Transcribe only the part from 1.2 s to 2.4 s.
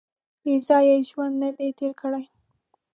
نهدی تېر کړی.